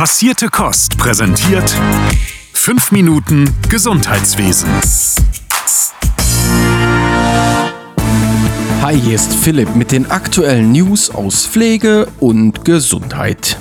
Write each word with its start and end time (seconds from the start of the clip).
Passierte 0.00 0.48
Kost 0.48 0.96
präsentiert 0.96 1.76
5 2.54 2.90
Minuten 2.90 3.54
Gesundheitswesen. 3.68 4.70
Hi, 8.80 8.98
hier 8.98 9.14
ist 9.14 9.34
Philipp 9.34 9.76
mit 9.76 9.92
den 9.92 10.10
aktuellen 10.10 10.72
News 10.72 11.10
aus 11.10 11.46
Pflege 11.46 12.08
und 12.18 12.64
Gesundheit. 12.64 13.58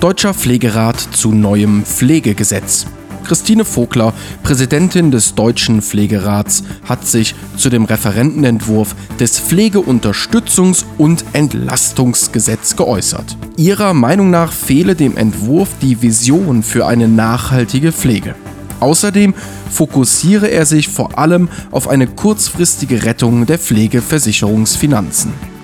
Deutscher 0.00 0.32
Pflegerat 0.32 0.98
zu 0.98 1.32
neuem 1.32 1.84
Pflegegesetz. 1.84 2.86
Christine 3.26 3.64
Vogler, 3.64 4.14
Präsidentin 4.44 5.10
des 5.10 5.34
Deutschen 5.34 5.82
Pflegerats, 5.82 6.62
hat 6.84 7.06
sich 7.06 7.34
zu 7.56 7.68
dem 7.70 7.84
Referentenentwurf 7.84 8.94
des 9.18 9.40
Pflegeunterstützungs- 9.40 10.84
und 10.96 11.24
Entlastungsgesetz 11.32 12.76
geäußert. 12.76 13.36
Ihrer 13.56 13.94
Meinung 13.94 14.30
nach 14.30 14.52
fehle 14.52 14.94
dem 14.94 15.16
Entwurf 15.16 15.70
die 15.82 16.02
Vision 16.02 16.62
für 16.62 16.86
eine 16.86 17.08
nachhaltige 17.08 17.90
Pflege. 17.90 18.36
Außerdem 18.78 19.34
fokussiere 19.70 20.48
er 20.48 20.66
sich 20.66 20.88
vor 20.88 21.18
allem 21.18 21.48
auf 21.70 21.88
eine 21.88 22.06
kurzfristige 22.06 23.04
Rettung 23.04 23.46
der 23.46 23.58
Pflegeversicherungsfinanzen. 23.58 25.55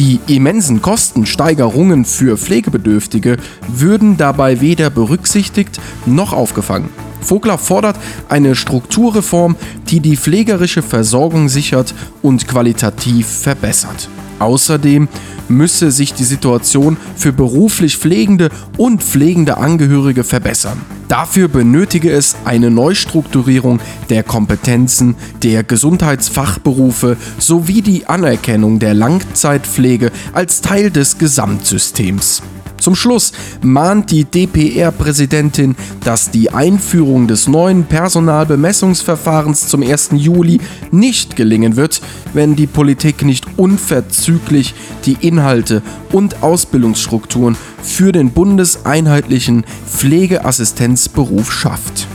Die 0.00 0.18
immensen 0.28 0.80
Kostensteigerungen 0.80 2.06
für 2.06 2.38
Pflegebedürftige 2.38 3.36
würden 3.68 4.16
dabei 4.16 4.62
weder 4.62 4.88
berücksichtigt 4.88 5.78
noch 6.06 6.32
aufgefangen. 6.32 6.88
Vogler 7.20 7.58
fordert 7.58 7.96
eine 8.30 8.54
Strukturreform, 8.54 9.56
die 9.90 10.00
die 10.00 10.16
pflegerische 10.16 10.80
Versorgung 10.80 11.50
sichert 11.50 11.92
und 12.22 12.48
qualitativ 12.48 13.26
verbessert. 13.26 14.08
Außerdem 14.40 15.08
müsse 15.48 15.90
sich 15.90 16.14
die 16.14 16.24
Situation 16.24 16.96
für 17.16 17.32
beruflich 17.32 17.96
pflegende 17.96 18.48
und 18.76 19.02
pflegende 19.02 19.58
Angehörige 19.58 20.24
verbessern. 20.24 20.80
Dafür 21.08 21.48
benötige 21.48 22.10
es 22.12 22.36
eine 22.44 22.70
Neustrukturierung 22.70 23.80
der 24.10 24.22
Kompetenzen 24.22 25.16
der 25.42 25.64
Gesundheitsfachberufe 25.64 27.16
sowie 27.38 27.82
die 27.82 28.06
Anerkennung 28.06 28.78
der 28.78 28.94
Langzeitpflege 28.94 30.12
als 30.32 30.60
Teil 30.60 30.90
des 30.90 31.18
Gesamtsystems. 31.18 32.42
Zum 32.80 32.96
Schluss 32.96 33.32
mahnt 33.62 34.10
die 34.10 34.24
DPR-Präsidentin, 34.24 35.76
dass 36.02 36.30
die 36.30 36.50
Einführung 36.50 37.26
des 37.26 37.46
neuen 37.46 37.84
Personalbemessungsverfahrens 37.84 39.68
zum 39.68 39.82
1. 39.82 40.10
Juli 40.14 40.60
nicht 40.90 41.36
gelingen 41.36 41.76
wird, 41.76 42.00
wenn 42.32 42.56
die 42.56 42.66
Politik 42.66 43.22
nicht 43.22 43.46
unverzüglich 43.56 44.74
die 45.04 45.18
Inhalte 45.20 45.82
und 46.10 46.42
Ausbildungsstrukturen 46.42 47.56
für 47.82 48.12
den 48.12 48.30
bundeseinheitlichen 48.30 49.64
Pflegeassistenzberuf 49.86 51.52
schafft. 51.52 52.06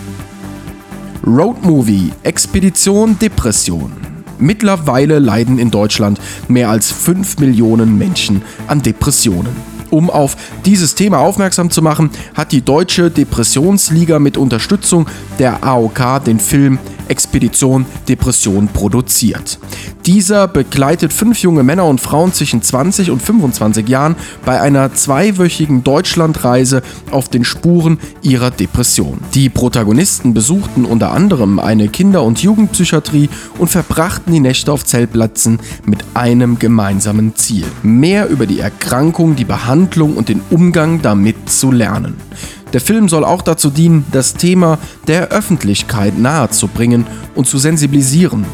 Roadmovie 1.26 2.12
Expedition 2.24 3.18
Depression. 3.20 3.92
Mittlerweile 4.38 5.20
leiden 5.20 5.60
in 5.60 5.72
Deutschland 5.72 6.20
mehr 6.48 6.70
als 6.70 6.92
5 6.92 7.40
Millionen 7.40 7.98
Menschen 7.98 8.42
an 8.68 8.82
Depressionen. 8.82 9.75
Um 9.90 10.10
auf 10.10 10.36
dieses 10.66 10.96
Thema 10.96 11.20
aufmerksam 11.20 11.70
zu 11.70 11.82
machen, 11.82 12.10
hat 12.34 12.52
die 12.52 12.62
Deutsche 12.62 13.12
Depressionsliga 13.12 14.20
mit 14.20 14.38
Unterstützung 14.38 15.08
der 15.40 15.64
AOK 15.64 16.24
den 16.26 16.40
Film 16.40 16.80
Expedition 17.08 17.86
Depression 18.08 18.68
produziert. 18.68 19.60
Dieser 20.06 20.48
begleitet 20.48 21.14
fünf 21.14 21.40
junge 21.40 21.64
Männer 21.64 21.86
und 21.86 22.00
Frauen 22.00 22.32
zwischen 22.32 22.62
20 22.62 23.10
und 23.10 23.24
25 23.24 23.90
Jahren 23.90 24.16
bei 24.46 24.62
einer 24.62 24.94
zweiwöchigen 24.94 25.84
Deutschlandreise 25.84 26.84
auf 27.10 27.28
den 27.28 27.44
Spuren 27.44 27.98
ihrer 28.22 28.52
Depression. 28.52 29.18
Die 29.34 29.50
Protagonisten 29.50 30.36
besuchten 30.36 30.86
unter 30.86 31.12
anderem 31.12 31.58
eine 31.58 31.88
Kinder- 31.88 32.22
und 32.22 32.44
Jugendpsychiatrie 32.44 33.30
und 33.58 33.70
verbrachten 33.70 34.32
die 34.32 34.40
Nächte 34.40 34.72
auf 34.72 34.86
Zeltplätzen 34.86 35.60
mit 35.86 36.04
einem 36.14 36.60
gemeinsamen 36.60 37.36
Ziel. 37.36 37.66
Mehr 37.82 38.30
über 38.30 38.46
die 38.46 38.60
Erkrankung, 38.60 39.36
die 39.36 39.44
Behandlung 39.46 40.18
und 40.18 40.30
den 40.30 40.42
Umgang 40.52 41.02
damit 41.02 41.50
zu 41.50 41.72
lernen. 41.72 42.16
Der 42.74 42.82
Film 42.82 43.10
soll 43.10 43.24
auch 43.24 43.42
dazu 43.42 43.72
dienen, 43.72 44.06
das 44.12 44.36
Thema 44.36 44.78
der 45.08 45.30
Öffentlichkeit 45.30 46.20
nahezubringen 46.20 47.08
und 47.34 47.48
zu 47.48 47.58
sensibilisieren. 47.58 48.46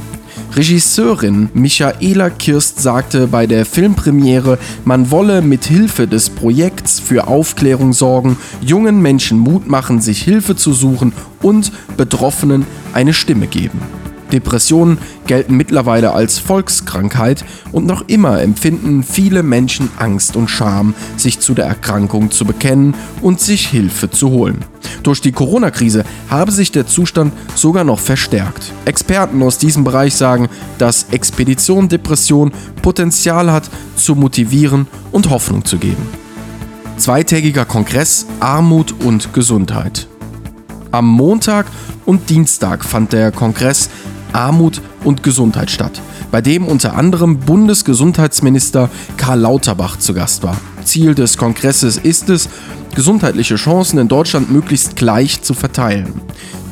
Regisseurin 0.53 1.49
Michaela 1.53 2.29
Kirst 2.29 2.81
sagte 2.81 3.27
bei 3.27 3.47
der 3.47 3.65
Filmpremiere, 3.65 4.59
man 4.83 5.09
wolle 5.09 5.41
mit 5.41 5.63
Hilfe 5.63 6.07
des 6.07 6.29
Projekts 6.29 6.99
für 6.99 7.27
Aufklärung 7.27 7.93
sorgen, 7.93 8.37
jungen 8.59 9.01
Menschen 9.01 9.39
Mut 9.39 9.67
machen, 9.67 10.01
sich 10.01 10.21
Hilfe 10.21 10.57
zu 10.57 10.73
suchen 10.73 11.13
und 11.41 11.71
Betroffenen 11.95 12.65
eine 12.93 13.13
Stimme 13.13 13.47
geben. 13.47 13.79
Depressionen 14.31 14.97
gelten 15.27 15.55
mittlerweile 15.55 16.13
als 16.13 16.39
Volkskrankheit 16.39 17.45
und 17.71 17.85
noch 17.85 18.03
immer 18.07 18.41
empfinden 18.41 19.03
viele 19.03 19.43
Menschen 19.43 19.89
Angst 19.97 20.35
und 20.35 20.49
Scham, 20.49 20.93
sich 21.17 21.39
zu 21.39 21.53
der 21.53 21.65
Erkrankung 21.65 22.31
zu 22.31 22.45
bekennen 22.45 22.95
und 23.21 23.39
sich 23.39 23.67
Hilfe 23.67 24.09
zu 24.09 24.29
holen. 24.29 24.65
Durch 25.03 25.21
die 25.21 25.31
Corona-Krise 25.31 26.03
habe 26.29 26.51
sich 26.51 26.71
der 26.71 26.87
Zustand 26.87 27.33
sogar 27.55 27.83
noch 27.83 27.99
verstärkt. 27.99 28.71
Experten 28.85 29.41
aus 29.43 29.57
diesem 29.57 29.83
Bereich 29.83 30.15
sagen, 30.15 30.49
dass 30.77 31.07
Expedition 31.11 31.89
Depression 31.89 32.51
Potenzial 32.81 33.51
hat, 33.51 33.69
zu 33.95 34.15
motivieren 34.15 34.87
und 35.11 35.29
Hoffnung 35.29 35.65
zu 35.65 35.77
geben. 35.77 36.07
Zweitägiger 36.97 37.65
Kongress 37.65 38.25
Armut 38.39 38.93
und 39.03 39.33
Gesundheit. 39.33 40.07
Am 40.91 41.07
Montag 41.07 41.65
und 42.05 42.29
Dienstag 42.29 42.83
fand 42.83 43.13
der 43.13 43.31
Kongress 43.31 43.89
Armut 44.33 44.81
und 45.03 45.23
Gesundheit 45.23 45.71
statt, 45.71 46.01
bei 46.31 46.41
dem 46.41 46.65
unter 46.65 46.95
anderem 46.95 47.39
Bundesgesundheitsminister 47.39 48.89
Karl 49.17 49.39
Lauterbach 49.39 49.97
zu 49.97 50.13
Gast 50.13 50.43
war. 50.43 50.57
Ziel 50.83 51.15
des 51.15 51.37
Kongresses 51.37 51.97
ist 51.97 52.29
es, 52.29 52.49
gesundheitliche 52.95 53.55
Chancen 53.55 53.99
in 53.99 54.07
Deutschland 54.07 54.51
möglichst 54.51 54.95
gleich 54.95 55.41
zu 55.41 55.53
verteilen. 55.53 56.13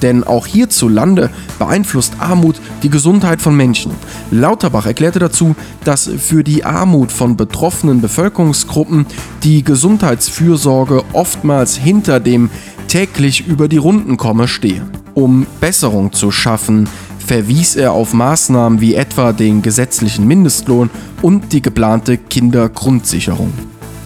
Denn 0.01 0.23
auch 0.23 0.47
hierzulande 0.47 1.29
beeinflusst 1.57 2.13
Armut 2.19 2.61
die 2.83 2.89
Gesundheit 2.89 3.41
von 3.41 3.55
Menschen. 3.55 3.91
Lauterbach 4.31 4.85
erklärte 4.85 5.19
dazu, 5.19 5.55
dass 5.83 6.09
für 6.17 6.43
die 6.43 6.63
Armut 6.63 7.11
von 7.11 7.35
betroffenen 7.35 8.01
Bevölkerungsgruppen 8.01 9.05
die 9.43 9.63
Gesundheitsfürsorge 9.63 11.03
oftmals 11.13 11.75
hinter 11.75 12.19
dem 12.19 12.49
täglich 12.87 13.45
über 13.45 13.67
die 13.67 13.77
Runden 13.77 14.17
komme 14.17 14.47
stehe. 14.47 14.83
Um 15.13 15.45
Besserung 15.59 16.13
zu 16.13 16.31
schaffen, 16.31 16.87
verwies 17.29 17.75
er 17.75 17.91
auf 17.91 18.15
Maßnahmen 18.15 18.81
wie 18.81 18.95
etwa 18.95 19.33
den 19.33 19.61
gesetzlichen 19.61 20.25
Mindestlohn 20.25 20.89
und 21.21 21.53
die 21.53 21.61
geplante 21.61 22.17
Kindergrundsicherung. 22.17 23.53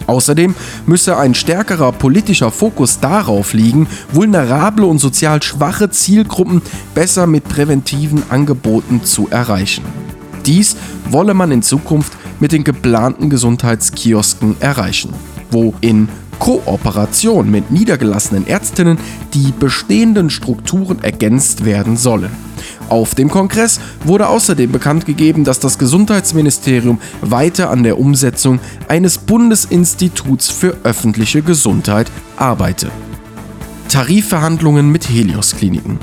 Außerdem 0.06 0.54
müsse 0.84 1.16
ein 1.16 1.34
stärkerer 1.34 1.92
politischer 1.92 2.50
Fokus 2.50 3.00
darauf 3.00 3.54
liegen, 3.54 3.86
vulnerable 4.12 4.84
und 4.84 4.98
sozial 4.98 5.42
schwache 5.42 5.88
Zielgruppen 5.88 6.60
besser 6.94 7.26
mit 7.26 7.48
präventiven 7.48 8.22
Angeboten 8.28 9.04
zu 9.04 9.26
erreichen. 9.30 9.84
Dies 10.44 10.76
wolle 11.08 11.32
man 11.32 11.50
in 11.50 11.62
Zukunft 11.62 12.12
mit 12.40 12.52
den 12.52 12.62
geplanten 12.62 13.30
Gesundheitskiosken 13.30 14.56
erreichen, 14.60 15.14
wo 15.50 15.72
in 15.80 16.10
Kooperation 16.38 17.50
mit 17.50 17.70
niedergelassenen 17.70 18.46
Ärztinnen 18.46 18.98
die 19.32 19.50
bestehenden 19.58 20.28
Strukturen 20.28 21.02
ergänzt 21.02 21.64
werden 21.64 21.96
sollen. 21.96 22.53
Auf 22.88 23.14
dem 23.14 23.30
Kongress 23.30 23.80
wurde 24.04 24.28
außerdem 24.28 24.70
bekannt 24.70 25.06
gegeben, 25.06 25.44
dass 25.44 25.60
das 25.60 25.78
Gesundheitsministerium 25.78 27.00
weiter 27.22 27.70
an 27.70 27.82
der 27.82 27.98
Umsetzung 27.98 28.60
eines 28.88 29.18
Bundesinstituts 29.18 30.50
für 30.50 30.76
öffentliche 30.84 31.42
Gesundheit 31.42 32.10
arbeite. 32.36 32.90
Tarifverhandlungen 33.88 34.90
mit 34.90 35.08
Helios 35.08 35.56
Kliniken. 35.56 35.98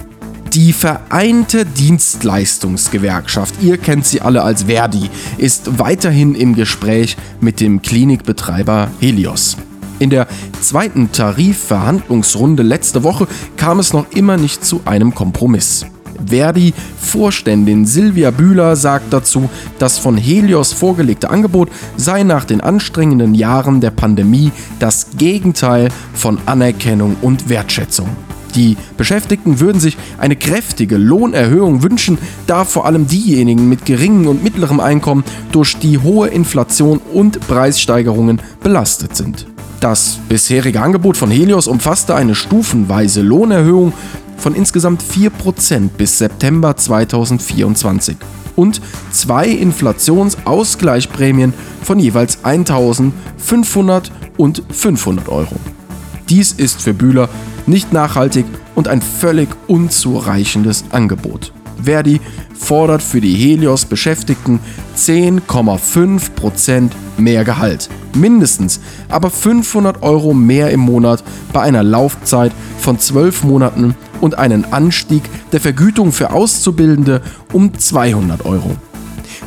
Die 0.53 0.73
Vereinte 0.73 1.65
Dienstleistungsgewerkschaft, 1.65 3.55
ihr 3.61 3.77
kennt 3.77 4.05
sie 4.05 4.21
alle 4.21 4.43
als 4.43 4.63
Verdi, 4.63 5.09
ist 5.37 5.79
weiterhin 5.79 6.35
im 6.35 6.55
Gespräch 6.55 7.15
mit 7.39 7.61
dem 7.61 7.81
Klinikbetreiber 7.81 8.89
Helios. 8.99 9.55
In 9.99 10.09
der 10.09 10.27
zweiten 10.61 11.11
Tarifverhandlungsrunde 11.11 12.63
letzte 12.63 13.03
Woche 13.03 13.27
kam 13.55 13.79
es 13.79 13.93
noch 13.93 14.11
immer 14.11 14.35
nicht 14.35 14.65
zu 14.65 14.81
einem 14.83 15.15
Kompromiss. 15.15 15.85
Verdi-Vorständin 16.25 17.85
Silvia 17.85 18.31
Bühler 18.31 18.75
sagt 18.75 19.11
dazu, 19.13 19.49
das 19.79 19.97
von 19.97 20.17
Helios 20.17 20.73
vorgelegte 20.73 21.29
Angebot 21.29 21.69
sei 21.97 22.23
nach 22.23 22.45
den 22.45 22.61
anstrengenden 22.61 23.35
Jahren 23.35 23.81
der 23.81 23.91
Pandemie 23.91 24.51
das 24.79 25.07
Gegenteil 25.17 25.89
von 26.13 26.37
Anerkennung 26.45 27.15
und 27.21 27.49
Wertschätzung. 27.49 28.09
Die 28.55 28.75
Beschäftigten 28.97 29.59
würden 29.59 29.79
sich 29.79 29.97
eine 30.17 30.35
kräftige 30.35 30.97
Lohnerhöhung 30.97 31.83
wünschen, 31.83 32.17
da 32.47 32.65
vor 32.65 32.85
allem 32.85 33.07
diejenigen 33.07 33.69
mit 33.69 33.85
geringem 33.85 34.27
und 34.27 34.43
mittlerem 34.43 34.79
Einkommen 34.79 35.23
durch 35.51 35.77
die 35.77 35.99
hohe 35.99 36.27
Inflation 36.27 36.99
und 37.13 37.39
Preissteigerungen 37.47 38.41
belastet 38.61 39.15
sind. 39.15 39.47
Das 39.79 40.19
bisherige 40.29 40.79
Angebot 40.79 41.17
von 41.17 41.31
Helios 41.31 41.65
umfasste 41.65 42.13
eine 42.13 42.35
stufenweise 42.35 43.21
Lohnerhöhung 43.21 43.93
von 44.41 44.55
insgesamt 44.55 45.03
4% 45.03 45.89
bis 45.97 46.17
September 46.17 46.75
2024 46.75 48.17
und 48.55 48.81
zwei 49.11 49.47
Inflationsausgleichsprämien 49.47 51.53
von 51.83 51.99
jeweils 51.99 52.43
1500 52.43 54.11
und 54.37 54.63
500 54.69 55.29
Euro. 55.29 55.55
Dies 56.29 56.51
ist 56.51 56.81
für 56.81 56.93
Bühler 56.93 57.29
nicht 57.67 57.93
nachhaltig 57.93 58.45
und 58.75 58.87
ein 58.87 59.01
völlig 59.01 59.49
unzureichendes 59.67 60.85
Angebot. 60.91 61.51
Verdi 61.83 62.21
fordert 62.53 63.01
für 63.01 63.21
die 63.21 63.33
Helios-Beschäftigten 63.33 64.59
10,5% 64.95 66.91
mehr 67.17 67.43
Gehalt. 67.43 67.89
Mindestens 68.15 68.79
aber 69.09 69.29
500 69.29 70.03
Euro 70.03 70.33
mehr 70.33 70.71
im 70.71 70.81
Monat 70.81 71.23
bei 71.53 71.61
einer 71.61 71.83
Laufzeit 71.83 72.51
von 72.79 72.99
12 72.99 73.43
Monaten 73.43 73.95
und 74.21 74.37
einen 74.37 74.71
Anstieg 74.71 75.23
der 75.51 75.59
Vergütung 75.59 76.11
für 76.11 76.31
Auszubildende 76.31 77.21
um 77.51 77.77
200 77.77 78.45
Euro. 78.45 78.75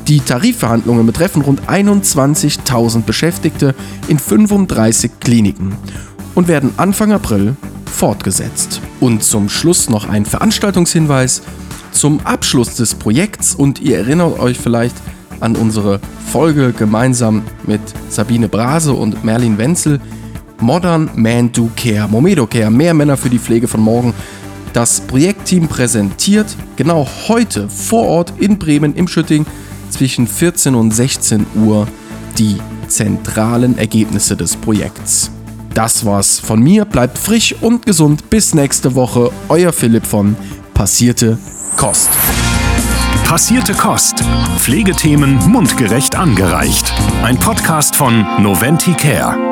Die 0.09 0.21
Tarifverhandlungen 0.21 1.07
betreffen 1.07 1.43
rund 1.43 1.63
21.000 1.63 3.03
Beschäftigte 3.03 3.75
in 4.09 4.19
35 4.19 5.13
Kliniken 5.21 5.75
und 6.35 6.49
werden 6.49 6.75
Anfang 6.77 7.13
April 7.13 7.57
fortgesetzt. 7.91 8.83
Und 9.01 9.23
zum 9.23 9.49
Schluss 9.49 9.89
noch 9.89 10.09
ein 10.09 10.27
Veranstaltungshinweis 10.27 11.43
zum 11.93 12.21
Abschluss 12.25 12.75
des 12.75 12.95
Projekts 12.95 13.55
und 13.55 13.81
ihr 13.81 13.99
erinnert 13.99 14.39
euch 14.39 14.59
vielleicht 14.59 14.97
an 15.41 15.57
unsere 15.57 16.01
Folge 16.31 16.73
gemeinsam 16.73 17.43
mit 17.67 17.81
Sabine 18.09 18.49
Brase 18.49 18.93
und 18.93 19.25
Merlin 19.25 19.59
Wenzel. 19.59 20.01
Modern 20.61 21.11
Man 21.15 21.53
Do 21.53 21.71
Care, 21.77 22.09
Momedo 22.09 22.47
Care, 22.47 22.71
mehr 22.71 22.95
Männer 22.95 23.17
für 23.17 23.31
die 23.31 23.39
Pflege 23.39 23.69
von 23.69 23.81
morgen. 23.81 24.15
Das 24.75 25.01
Projektteam 25.01 25.69
präsentiert 25.69 26.57
genau 26.75 27.07
heute 27.29 27.69
vor 27.69 28.09
Ort 28.09 28.35
in 28.41 28.59
Bremen 28.59 28.97
im 28.97 29.07
Schütting 29.07 29.47
zwischen 29.89 30.27
14 30.27 30.75
und 30.75 30.91
16 30.91 31.47
Uhr 31.65 31.87
die 32.39 32.59
zentralen 32.89 33.79
Ergebnisse 33.79 34.37
des 34.37 34.57
Projekts. 34.57 35.31
Das 35.75 36.05
war's 36.05 36.41
von 36.41 36.61
mir, 36.61 36.85
bleibt 36.85 37.19
frisch 37.19 37.55
und 37.61 37.87
gesund. 37.87 38.29
Bis 38.31 38.53
nächste 38.53 38.97
Woche, 38.97 39.31
euer 39.49 39.73
Philipp 39.73 40.07
von 40.07 40.35
Passierte 40.75 41.39
Kost. 41.77 42.11
Passierte 43.25 43.75
Kost. 43.75 44.25
Pflegethemen 44.59 45.37
mundgerecht 45.51 46.17
angereicht. 46.17 46.93
Ein 47.23 47.39
Podcast 47.39 47.95
von 47.95 48.27
Noventi 48.43 48.93
Care. 48.93 49.44